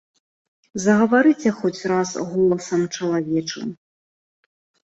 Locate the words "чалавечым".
2.95-3.79